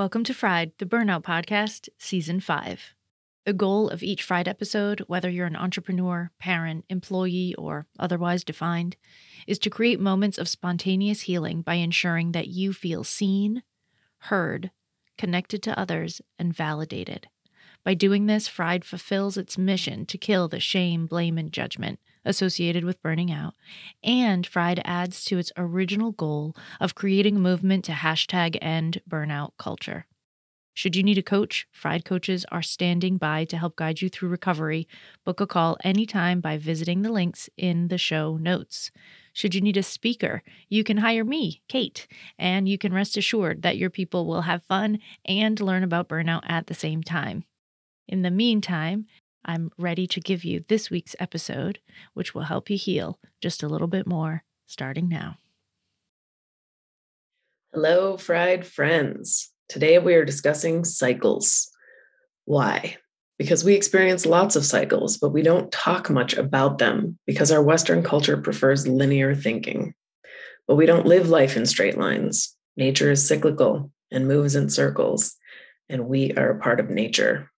[0.00, 2.94] Welcome to Fried, the Burnout Podcast, Season 5.
[3.44, 8.96] The goal of each Fried episode, whether you're an entrepreneur, parent, employee, or otherwise defined,
[9.46, 13.62] is to create moments of spontaneous healing by ensuring that you feel seen,
[14.20, 14.70] heard,
[15.18, 17.28] connected to others, and validated.
[17.84, 22.84] By doing this, Fried fulfills its mission to kill the shame, blame, and judgment associated
[22.84, 23.54] with burning out,
[24.02, 29.52] and Fried adds to its original goal of creating a movement to hashtag end burnout
[29.58, 30.06] culture.
[30.72, 34.28] Should you need a coach, Fried coaches are standing by to help guide you through
[34.28, 34.88] recovery.
[35.24, 38.90] Book a call anytime by visiting the links in the show notes.
[39.32, 42.06] Should you need a speaker, you can hire me, Kate,
[42.38, 46.42] and you can rest assured that your people will have fun and learn about burnout
[46.48, 47.44] at the same time.
[48.08, 49.06] In the meantime,
[49.44, 51.78] I'm ready to give you this week's episode,
[52.14, 55.38] which will help you heal just a little bit more starting now.
[57.72, 59.52] Hello, fried friends.
[59.68, 61.70] Today we are discussing cycles.
[62.44, 62.96] Why?
[63.38, 67.62] Because we experience lots of cycles, but we don't talk much about them because our
[67.62, 69.94] Western culture prefers linear thinking.
[70.66, 72.56] But we don't live life in straight lines.
[72.76, 75.36] Nature is cyclical and moves in circles,
[75.88, 77.50] and we are a part of nature.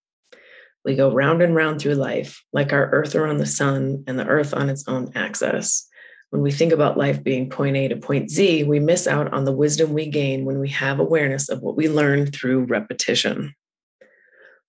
[0.84, 4.26] We go round and round through life, like our Earth around the sun and the
[4.26, 5.88] Earth on its own axis.
[6.30, 9.44] When we think about life being point A to point Z, we miss out on
[9.44, 13.54] the wisdom we gain when we have awareness of what we learn through repetition.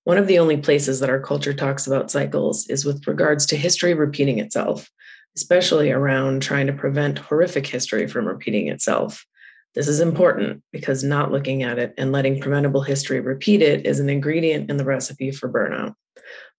[0.04, 3.56] One of the only places that our culture talks about cycles is with regards to
[3.56, 4.92] history repeating itself,
[5.36, 9.26] especially around trying to prevent horrific history from repeating itself.
[9.74, 14.00] This is important because not looking at it and letting preventable history repeat it is
[14.00, 15.96] an ingredient in the recipe for burnout.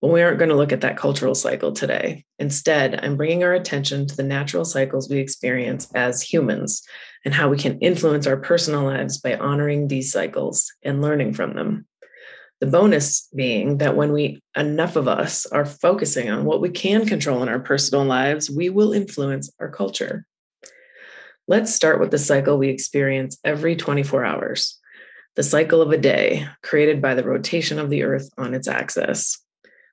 [0.01, 2.25] But we aren't going to look at that cultural cycle today.
[2.39, 6.83] Instead, I'm bringing our attention to the natural cycles we experience as humans
[7.25, 11.55] and how we can influence our personal lives by honoring these cycles and learning from
[11.55, 11.87] them.
[12.61, 17.07] The bonus being that when we, enough of us, are focusing on what we can
[17.07, 20.27] control in our personal lives, we will influence our culture.
[21.49, 24.79] Let's start with the cycle we experience every 24 hours
[25.37, 29.44] the cycle of a day created by the rotation of the earth on its axis.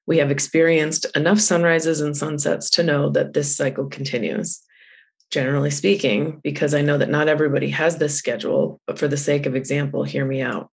[0.07, 4.61] We have experienced enough sunrises and sunsets to know that this cycle continues.
[5.29, 9.45] Generally speaking, because I know that not everybody has this schedule, but for the sake
[9.45, 10.69] of example, hear me out.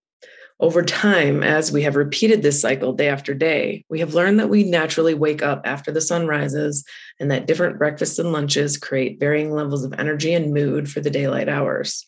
[0.61, 4.49] Over time, as we have repeated this cycle day after day, we have learned that
[4.49, 6.85] we naturally wake up after the sun rises
[7.21, 11.11] and that different breakfasts and lunches create varying levels of energy and mood for the
[11.11, 12.05] daylight hours.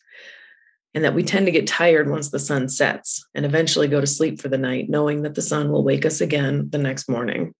[0.93, 4.07] And that we tend to get tired once the sun sets and eventually go to
[4.07, 7.53] sleep for the night, knowing that the sun will wake us again the next morning.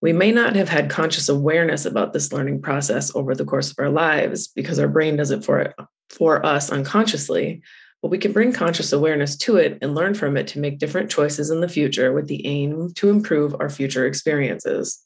[0.00, 3.76] We may not have had conscious awareness about this learning process over the course of
[3.78, 5.74] our lives because our brain does it for,
[6.10, 7.62] for us unconsciously,
[8.02, 11.10] but we can bring conscious awareness to it and learn from it to make different
[11.10, 15.02] choices in the future with the aim to improve our future experiences.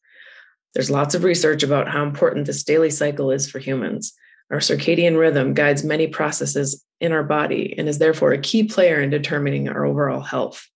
[0.74, 4.12] There's lots of research about how important this daily cycle is for humans.
[4.50, 9.00] Our circadian rhythm guides many processes in our body and is therefore a key player
[9.00, 10.66] in determining our overall health.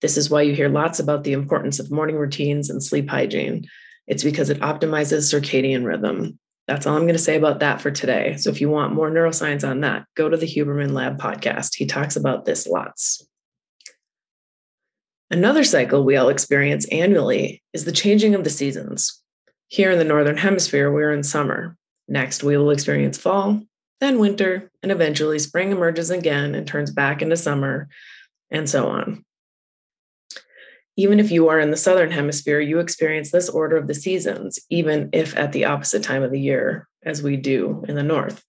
[0.00, 3.66] This is why you hear lots about the importance of morning routines and sleep hygiene.
[4.06, 6.38] It's because it optimizes circadian rhythm.
[6.66, 8.36] That's all I'm going to say about that for today.
[8.38, 11.74] So if you want more neuroscience on that, go to the Huberman Lab podcast.
[11.74, 13.26] He talks about this lots.
[15.30, 19.22] Another cycle we all experience annually is the changing of the seasons.
[19.68, 21.76] Here in the Northern Hemisphere, we're in summer.
[22.08, 23.62] Next, we will experience fall,
[24.00, 27.88] then winter, and eventually spring emerges again and turns back into summer,
[28.50, 29.24] and so on.
[30.96, 34.58] Even if you are in the southern hemisphere, you experience this order of the seasons,
[34.68, 38.44] even if at the opposite time of the year, as we do in the north.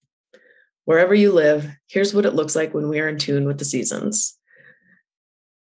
[0.84, 3.64] Wherever you live, here's what it looks like when we are in tune with the
[3.64, 4.36] seasons.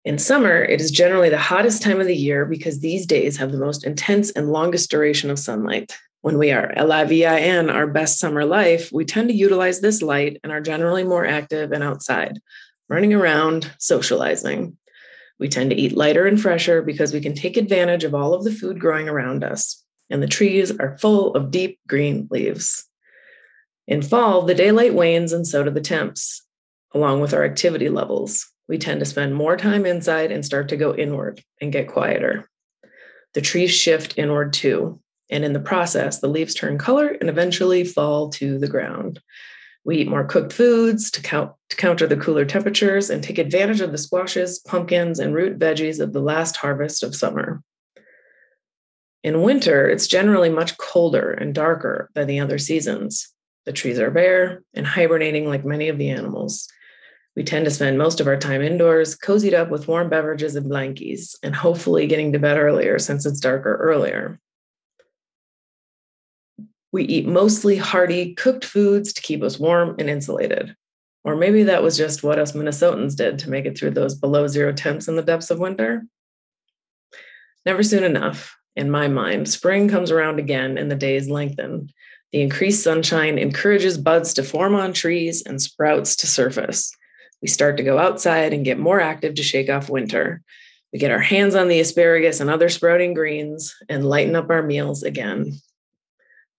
[0.03, 3.51] In summer, it is generally the hottest time of the year because these days have
[3.51, 5.97] the most intense and longest duration of sunlight.
[6.25, 10.51] When we are LIVIN, our best summer life, we tend to utilize this light and
[10.51, 12.39] are generally more active and outside,
[12.89, 14.75] running around, socializing.
[15.37, 18.43] We tend to eat lighter and fresher because we can take advantage of all of
[18.43, 22.87] the food growing around us, and the trees are full of deep green leaves.
[23.87, 26.41] In fall, the daylight wanes and so do the temps,
[26.95, 28.51] along with our activity levels.
[28.67, 32.49] We tend to spend more time inside and start to go inward and get quieter.
[33.35, 37.83] The trees shift inward too, and in the process, the leaves turn color and eventually
[37.83, 39.19] fall to the ground.
[39.83, 43.81] We eat more cooked foods to, count, to counter the cooler temperatures and take advantage
[43.81, 47.61] of the squashes, pumpkins, and root veggies of the last harvest of summer.
[49.23, 53.31] In winter, it's generally much colder and darker than the other seasons.
[53.65, 56.67] The trees are bare and hibernating like many of the animals.
[57.35, 60.69] We tend to spend most of our time indoors, cozied up with warm beverages and
[60.69, 64.39] blankies, and hopefully getting to bed earlier since it's darker earlier.
[66.95, 70.77] We eat mostly hearty, cooked foods to keep us warm and insulated.
[71.25, 74.47] Or maybe that was just what us Minnesotans did to make it through those below
[74.47, 76.05] zero temps in the depths of winter.
[77.65, 81.89] Never soon enough, in my mind, spring comes around again and the days lengthen.
[82.31, 86.95] The increased sunshine encourages buds to form on trees and sprouts to surface.
[87.41, 90.41] We start to go outside and get more active to shake off winter.
[90.93, 94.63] We get our hands on the asparagus and other sprouting greens and lighten up our
[94.63, 95.59] meals again.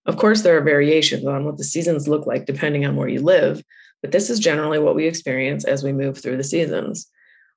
[0.06, 3.20] Of course, there are variations on what the seasons look like depending on where you
[3.20, 3.62] live,
[4.02, 7.08] but this is generally what we experience as we move through the seasons.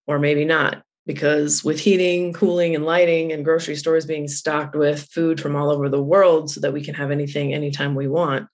[0.08, 5.08] Or maybe not, because with heating, cooling, and lighting, and grocery stores being stocked with
[5.12, 8.48] food from all over the world so that we can have anything anytime we want,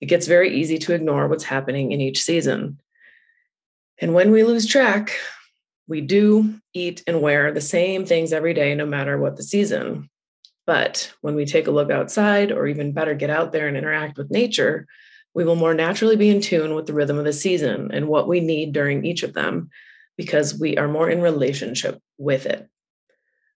[0.00, 2.80] it gets very easy to ignore what's happening in each season.
[3.98, 5.12] And when we lose track,
[5.86, 10.08] we do eat and wear the same things every day, no matter what the season.
[10.66, 14.16] But when we take a look outside, or even better, get out there and interact
[14.16, 14.86] with nature,
[15.34, 18.28] we will more naturally be in tune with the rhythm of the season and what
[18.28, 19.70] we need during each of them
[20.16, 22.68] because we are more in relationship with it.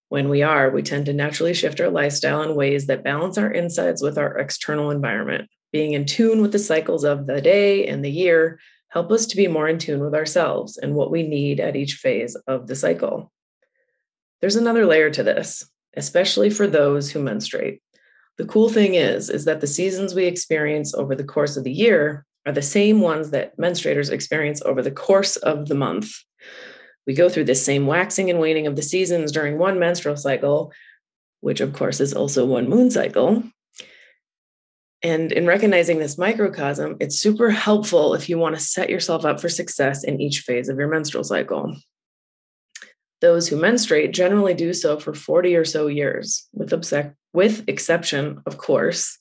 [0.09, 3.51] When we are, we tend to naturally shift our lifestyle in ways that balance our
[3.51, 5.49] insides with our external environment.
[5.71, 8.59] Being in tune with the cycles of the day and the year
[8.89, 11.95] help us to be more in tune with ourselves and what we need at each
[11.95, 13.31] phase of the cycle.
[14.41, 17.83] There's another layer to this especially for those who menstruate.
[18.39, 21.73] The cool thing is is that the seasons we experience over the course of the
[21.73, 26.13] year are the same ones that menstruators experience over the course of the month.
[27.07, 30.73] We go through this same waxing and waning of the seasons during one menstrual cycle,
[31.41, 33.43] which of course is also one moon cycle.
[35.03, 39.41] And in recognizing this microcosm, it's super helpful if you want to set yourself up
[39.41, 41.77] for success in each phase of your menstrual cycle.
[43.21, 48.43] Those who menstruate generally do so for 40 or so years, with, obsec- with exception,
[48.47, 49.19] of course.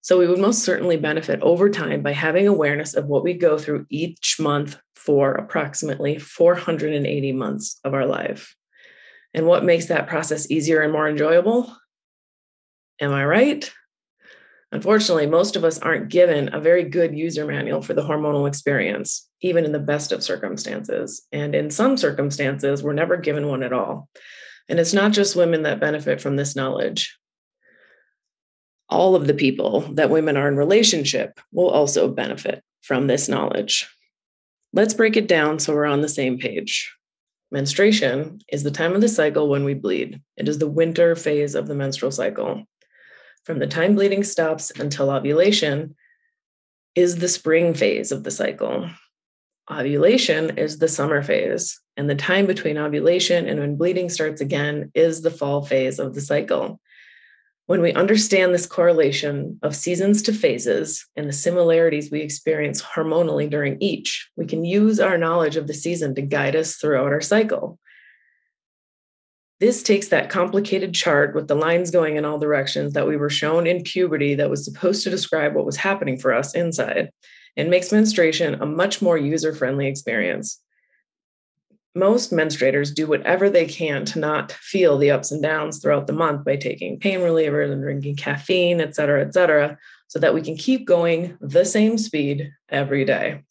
[0.00, 3.58] So we would most certainly benefit over time by having awareness of what we go
[3.58, 8.54] through each month for approximately 480 months of our life.
[9.34, 11.72] And what makes that process easier and more enjoyable?
[13.00, 13.70] Am I right?
[14.70, 19.26] Unfortunately, most of us aren't given a very good user manual for the hormonal experience,
[19.40, 21.26] even in the best of circumstances.
[21.32, 24.08] And in some circumstances, we're never given one at all.
[24.68, 27.16] And it's not just women that benefit from this knowledge.
[28.90, 33.88] All of the people that women are in relationship will also benefit from this knowledge.
[34.74, 36.94] Let's break it down so we're on the same page.
[37.50, 40.20] Menstruation is the time of the cycle when we bleed.
[40.36, 42.64] It is the winter phase of the menstrual cycle
[43.48, 45.96] from the time bleeding stops until ovulation
[46.94, 48.90] is the spring phase of the cycle.
[49.70, 54.90] Ovulation is the summer phase, and the time between ovulation and when bleeding starts again
[54.94, 56.78] is the fall phase of the cycle.
[57.64, 63.48] When we understand this correlation of seasons to phases and the similarities we experience hormonally
[63.48, 67.22] during each, we can use our knowledge of the season to guide us throughout our
[67.22, 67.78] cycle.
[69.60, 73.30] This takes that complicated chart with the lines going in all directions that we were
[73.30, 77.10] shown in puberty that was supposed to describe what was happening for us inside
[77.56, 80.60] and makes menstruation a much more user friendly experience.
[81.96, 86.12] Most menstruators do whatever they can to not feel the ups and downs throughout the
[86.12, 90.40] month by taking pain relievers and drinking caffeine, et cetera, et cetera, so that we
[90.40, 93.42] can keep going the same speed every day.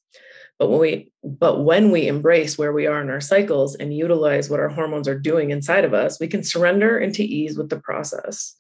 [0.60, 4.50] But when we but when we embrace where we are in our cycles and utilize
[4.50, 7.80] what our hormones are doing inside of us, we can surrender into ease with the
[7.80, 8.56] process.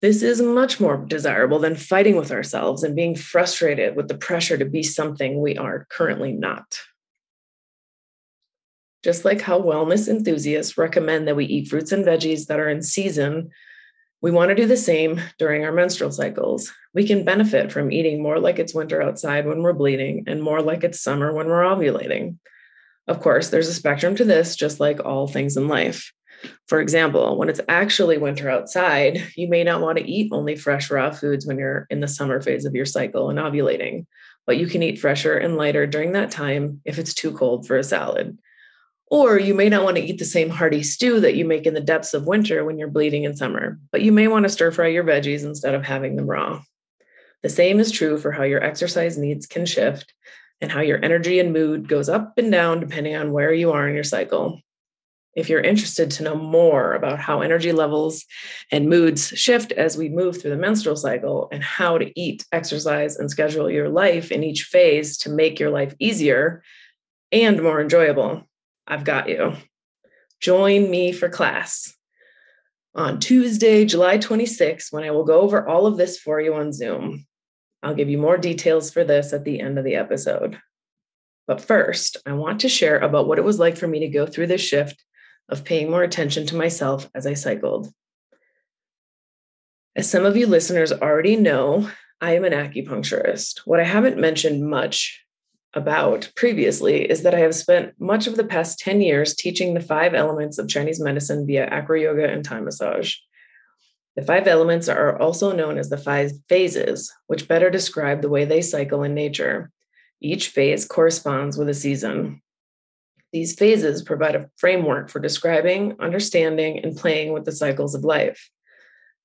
[0.00, 4.56] This is much more desirable than fighting with ourselves and being frustrated with the pressure
[4.56, 6.78] to be something we are currently not.
[9.04, 12.82] Just like how wellness enthusiasts recommend that we eat fruits and veggies that are in
[12.82, 13.50] season
[14.22, 16.72] we want to do the same during our menstrual cycles.
[16.94, 20.60] We can benefit from eating more like it's winter outside when we're bleeding and more
[20.60, 22.36] like it's summer when we're ovulating.
[23.08, 26.12] Of course, there's a spectrum to this, just like all things in life.
[26.68, 30.90] For example, when it's actually winter outside, you may not want to eat only fresh
[30.90, 34.06] raw foods when you're in the summer phase of your cycle and ovulating,
[34.46, 37.76] but you can eat fresher and lighter during that time if it's too cold for
[37.76, 38.38] a salad.
[39.10, 41.74] Or you may not want to eat the same hearty stew that you make in
[41.74, 44.70] the depths of winter when you're bleeding in summer, but you may want to stir
[44.70, 46.62] fry your veggies instead of having them raw.
[47.42, 50.14] The same is true for how your exercise needs can shift
[50.60, 53.88] and how your energy and mood goes up and down depending on where you are
[53.88, 54.60] in your cycle.
[55.34, 58.24] If you're interested to know more about how energy levels
[58.70, 63.16] and moods shift as we move through the menstrual cycle and how to eat, exercise,
[63.16, 66.62] and schedule your life in each phase to make your life easier,
[67.32, 68.49] and more enjoyable,
[68.90, 69.54] I've got you.
[70.40, 71.94] Join me for class
[72.94, 76.72] on Tuesday, July 26th, when I will go over all of this for you on
[76.72, 77.24] Zoom.
[77.84, 80.58] I'll give you more details for this at the end of the episode.
[81.46, 84.26] But first, I want to share about what it was like for me to go
[84.26, 85.04] through this shift
[85.48, 87.92] of paying more attention to myself as I cycled.
[89.94, 91.88] As some of you listeners already know,
[92.20, 93.60] I am an acupuncturist.
[93.64, 95.24] What I haven't mentioned much
[95.74, 99.80] about previously is that I have spent much of the past 10 years teaching the
[99.80, 103.14] five elements of Chinese medicine via acro yoga and Thai massage.
[104.16, 108.44] The five elements are also known as the five phases, which better describe the way
[108.44, 109.70] they cycle in nature.
[110.20, 112.42] Each phase corresponds with a season.
[113.32, 118.50] These phases provide a framework for describing, understanding, and playing with the cycles of life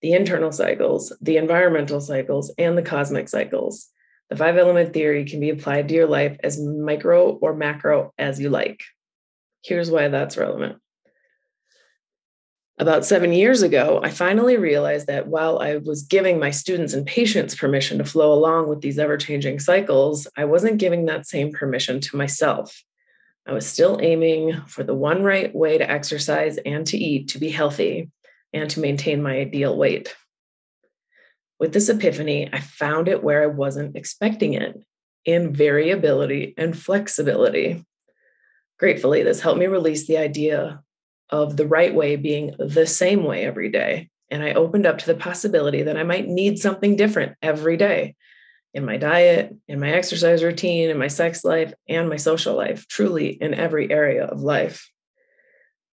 [0.01, 3.87] the internal cycles, the environmental cycles, and the cosmic cycles.
[4.29, 8.39] The five element theory can be applied to your life as micro or macro as
[8.39, 8.81] you like.
[9.63, 10.77] Here's why that's relevant.
[12.77, 17.05] About seven years ago, I finally realized that while I was giving my students and
[17.05, 21.53] patients permission to flow along with these ever changing cycles, I wasn't giving that same
[21.53, 22.83] permission to myself.
[23.47, 27.39] I was still aiming for the one right way to exercise and to eat to
[27.39, 28.09] be healthy
[28.51, 30.13] and to maintain my ideal weight.
[31.59, 34.77] With this epiphany, I found it where I wasn't expecting it
[35.23, 37.83] in variability and flexibility.
[38.77, 40.81] Gratefully, this helped me release the idea
[41.29, 44.09] of the right way being the same way every day.
[44.29, 48.15] And I opened up to the possibility that I might need something different every day
[48.73, 52.85] in my diet, in my exercise routine, in my sex life, and my social life,
[52.87, 54.91] truly in every area of life.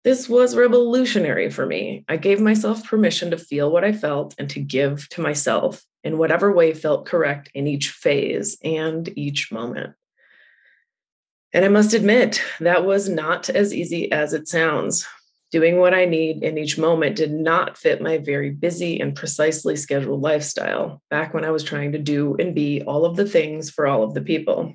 [0.08, 2.02] This was revolutionary for me.
[2.08, 6.16] I gave myself permission to feel what I felt and to give to myself in
[6.16, 9.92] whatever way felt correct in each phase and each moment.
[11.52, 15.06] And I must admit, that was not as easy as it sounds.
[15.52, 19.76] Doing what I need in each moment did not fit my very busy and precisely
[19.76, 23.68] scheduled lifestyle back when I was trying to do and be all of the things
[23.68, 24.72] for all of the people.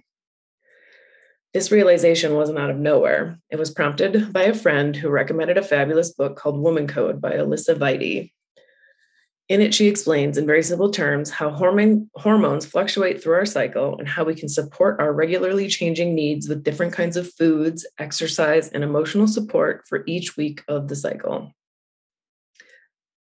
[1.54, 3.38] This realization wasn't out of nowhere.
[3.52, 7.34] It was prompted by a friend who recommended a fabulous book called Woman Code by
[7.34, 8.32] Alisa Vitti.
[9.50, 14.00] In it, she explains in very simple terms how hormone, hormones fluctuate through our cycle
[14.00, 18.70] and how we can support our regularly changing needs with different kinds of foods, exercise,
[18.70, 21.52] and emotional support for each week of the cycle.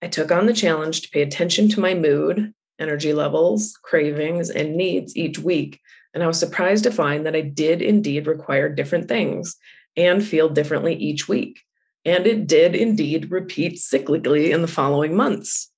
[0.00, 4.76] I took on the challenge to pay attention to my mood, energy levels, cravings, and
[4.76, 5.80] needs each week.
[6.14, 9.56] And I was surprised to find that I did indeed require different things
[9.96, 11.60] and feel differently each week.
[12.04, 15.70] And it did indeed repeat cyclically in the following months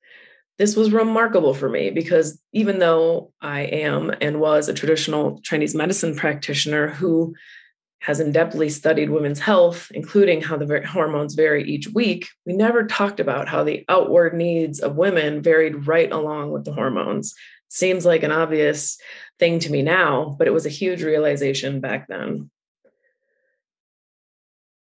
[0.58, 5.74] this was remarkable for me because even though I am and was a traditional Chinese
[5.74, 7.34] medicine practitioner who
[8.00, 13.20] has in-depthly studied women's health, including how the hormones vary each week, we never talked
[13.20, 17.34] about how the outward needs of women varied right along with the hormones.
[17.68, 18.98] Seems like an obvious
[19.38, 22.50] thing to me now, but it was a huge realization back then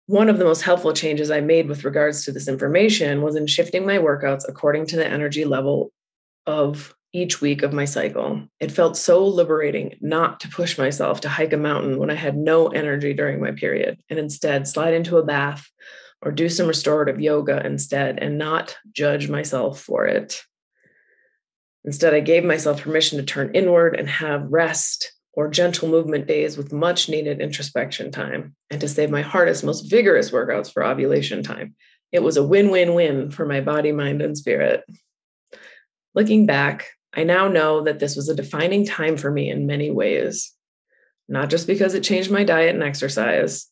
[0.08, 3.46] one of the most helpful changes I made with regards to this information was in
[3.46, 5.92] shifting my workouts according to the energy level
[6.46, 8.42] of each week of my cycle.
[8.60, 12.36] It felt so liberating not to push myself to hike a mountain when I had
[12.36, 15.68] no energy during my period and instead slide into a bath
[16.20, 20.42] or do some restorative yoga instead and not judge myself for it.
[21.84, 26.56] Instead, I gave myself permission to turn inward and have rest or gentle movement days
[26.56, 31.44] with much needed introspection time, and to save my hardest, most vigorous workouts for ovulation
[31.44, 31.76] time.
[32.10, 34.82] It was a win win win for my body, mind, and spirit.
[36.14, 39.90] Looking back, I now know that this was a defining time for me in many
[39.90, 40.52] ways,
[41.28, 43.66] not just because it changed my diet and exercise,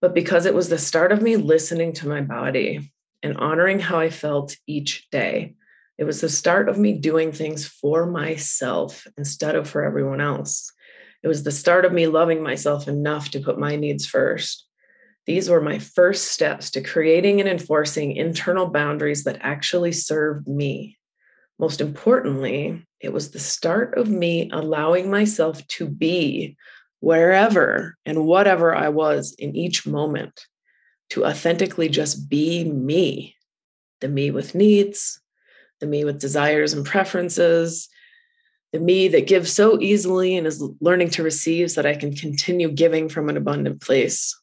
[0.00, 2.92] but because it was the start of me listening to my body
[3.22, 5.54] and honoring how I felt each day.
[5.98, 10.70] It was the start of me doing things for myself instead of for everyone else.
[11.22, 14.66] It was the start of me loving myself enough to put my needs first.
[15.24, 20.98] These were my first steps to creating and enforcing internal boundaries that actually served me.
[21.58, 26.56] Most importantly, it was the start of me allowing myself to be
[27.00, 30.46] wherever and whatever I was in each moment,
[31.10, 33.36] to authentically just be me
[34.00, 35.20] the me with needs,
[35.80, 37.88] the me with desires and preferences,
[38.72, 42.14] the me that gives so easily and is learning to receive so that I can
[42.14, 44.38] continue giving from an abundant place.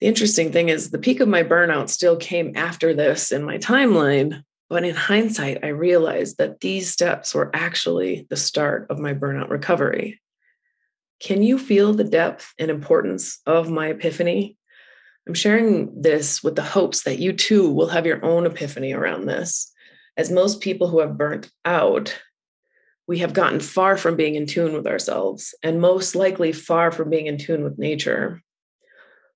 [0.00, 3.58] The interesting thing is, the peak of my burnout still came after this in my
[3.58, 4.42] timeline.
[4.68, 9.48] But in hindsight, I realized that these steps were actually the start of my burnout
[9.48, 10.20] recovery.
[11.20, 14.56] Can you feel the depth and importance of my epiphany?
[15.26, 19.26] I'm sharing this with the hopes that you too will have your own epiphany around
[19.26, 19.72] this.
[20.16, 22.18] As most people who have burnt out,
[23.06, 27.10] we have gotten far from being in tune with ourselves and most likely far from
[27.10, 28.42] being in tune with nature.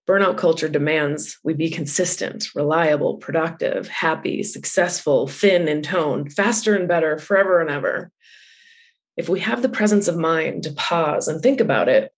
[0.08, 6.88] Burnout culture demands we be consistent, reliable, productive, happy, successful, thin and toned, faster and
[6.88, 8.10] better, forever and ever.
[9.16, 12.12] If we have the presence of mind to pause and think about it,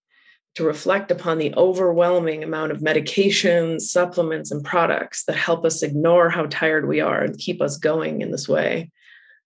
[0.54, 6.30] to reflect upon the overwhelming amount of medications, supplements, and products that help us ignore
[6.30, 8.90] how tired we are and keep us going in this way,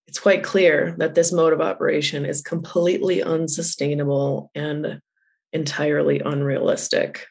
[0.06, 5.00] it's quite clear that this mode of operation is completely unsustainable and
[5.52, 7.26] entirely unrealistic.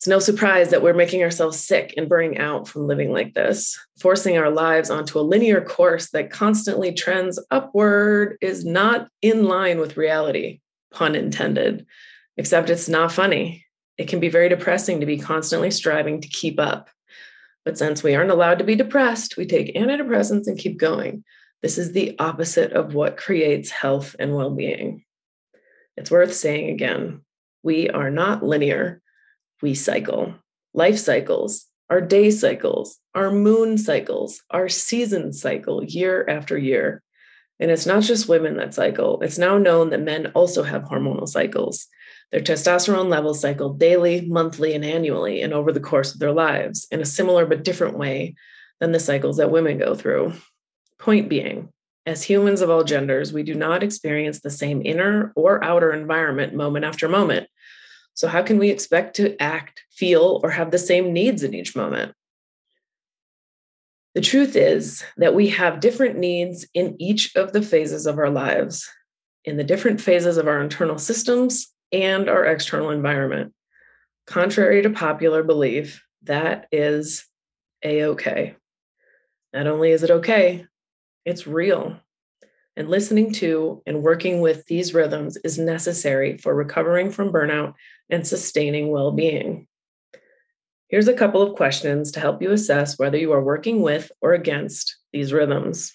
[0.00, 3.78] It's no surprise that we're making ourselves sick and burning out from living like this.
[4.00, 9.78] Forcing our lives onto a linear course that constantly trends upward is not in line
[9.78, 11.84] with reality, pun intended,
[12.38, 13.66] except it's not funny.
[13.98, 16.88] It can be very depressing to be constantly striving to keep up.
[17.66, 21.24] But since we aren't allowed to be depressed, we take antidepressants and keep going.
[21.60, 25.04] This is the opposite of what creates health and well being.
[25.98, 27.20] It's worth saying again
[27.62, 29.02] we are not linear
[29.62, 30.34] we cycle.
[30.74, 37.02] Life cycles, our day cycles, our moon cycles, our season cycle year after year.
[37.58, 39.20] And it's not just women that cycle.
[39.22, 41.86] It's now known that men also have hormonal cycles.
[42.32, 46.86] Their testosterone levels cycle daily, monthly, and annually, and over the course of their lives
[46.90, 48.36] in a similar but different way
[48.78, 50.32] than the cycles that women go through.
[50.98, 51.70] Point being,
[52.06, 56.54] as humans of all genders, we do not experience the same inner or outer environment
[56.54, 57.48] moment after moment.
[58.14, 61.74] So, how can we expect to act, feel, or have the same needs in each
[61.74, 62.12] moment?
[64.14, 68.30] The truth is that we have different needs in each of the phases of our
[68.30, 68.88] lives,
[69.44, 73.54] in the different phases of our internal systems and our external environment.
[74.26, 77.24] Contrary to popular belief, that is
[77.84, 78.56] a okay.
[79.52, 80.66] Not only is it okay,
[81.24, 81.96] it's real
[82.80, 87.74] and listening to and working with these rhythms is necessary for recovering from burnout
[88.08, 89.66] and sustaining well being.
[90.88, 94.32] Here's a couple of questions to help you assess whether you are working with or
[94.32, 95.94] against these rhythms.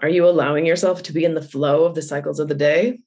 [0.00, 3.00] Are you allowing yourself to be in the flow of the cycles of the day?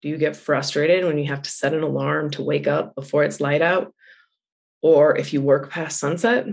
[0.00, 3.24] Do you get frustrated when you have to set an alarm to wake up before
[3.24, 3.92] it's light out?
[4.80, 6.46] Or if you work past sunset?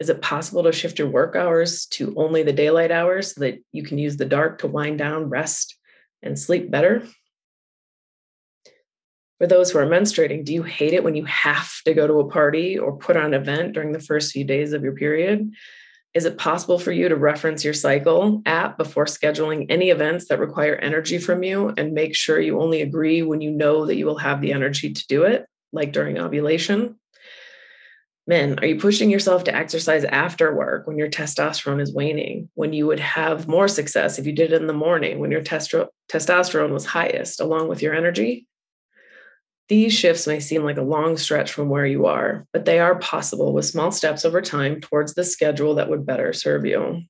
[0.00, 3.58] Is it possible to shift your work hours to only the daylight hours so that
[3.72, 5.76] you can use the dark to wind down, rest,
[6.22, 7.02] and sleep better?
[9.38, 12.20] For those who are menstruating, do you hate it when you have to go to
[12.20, 15.52] a party or put on an event during the first few days of your period?
[16.14, 20.40] Is it possible for you to reference your cycle app before scheduling any events that
[20.40, 24.06] require energy from you and make sure you only agree when you know that you
[24.06, 26.98] will have the energy to do it, like during ovulation?
[28.28, 32.48] Men, are you pushing yourself to exercise after work when your testosterone is waning?
[32.54, 35.40] When you would have more success if you did it in the morning when your
[35.42, 38.46] testosterone was highest, along with your energy?
[39.68, 42.98] These shifts may seem like a long stretch from where you are, but they are
[42.98, 47.02] possible with small steps over time towards the schedule that would better serve you.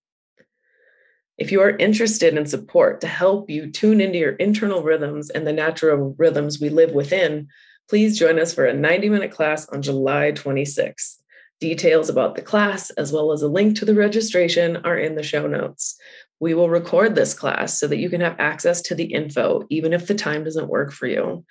[1.37, 5.47] If you are interested in support to help you tune into your internal rhythms and
[5.47, 7.47] the natural rhythms we live within,
[7.89, 11.17] please join us for a 90 minute class on July 26th.
[11.61, 15.23] Details about the class, as well as a link to the registration, are in the
[15.23, 15.99] show notes.
[16.39, 19.93] We will record this class so that you can have access to the info, even
[19.93, 21.45] if the time doesn't work for you.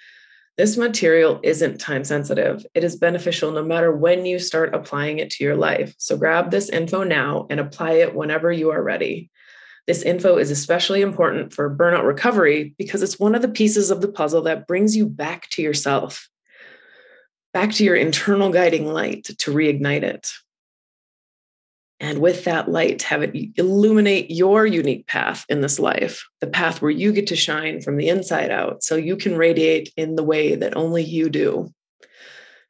[0.56, 2.66] This material isn't time sensitive.
[2.74, 5.94] It is beneficial no matter when you start applying it to your life.
[5.98, 9.30] So grab this info now and apply it whenever you are ready.
[9.88, 14.02] This info is especially important for burnout recovery because it's one of the pieces of
[14.02, 16.30] the puzzle that brings you back to yourself,
[17.54, 20.30] back to your internal guiding light to reignite it.
[22.00, 26.82] And with that light, have it illuminate your unique path in this life, the path
[26.82, 30.24] where you get to shine from the inside out so you can radiate in the
[30.24, 31.74] way that only you do.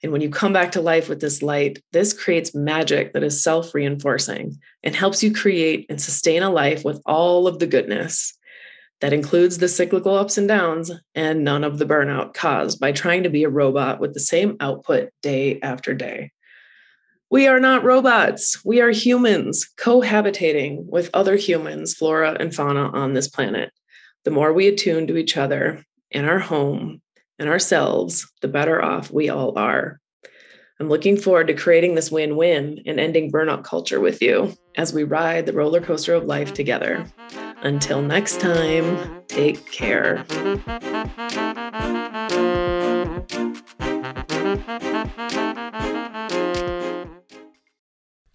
[0.04, 3.44] And when you come back to life with this light, this creates magic that is
[3.44, 8.38] self reinforcing and helps you create and sustain a life with all of the goodness
[9.02, 13.24] that includes the cyclical ups and downs and none of the burnout caused by trying
[13.24, 16.32] to be a robot with the same output day after day.
[17.30, 18.64] We are not robots.
[18.64, 23.72] We are humans cohabitating with other humans, flora and fauna on this planet.
[24.24, 27.02] The more we attune to each other in our home,
[27.40, 30.00] and ourselves, the better off we all are.
[30.80, 34.94] I'm looking forward to creating this win win and ending burnout culture with you as
[34.94, 37.06] we ride the roller coaster of life together.
[37.64, 40.24] Until next time, take care.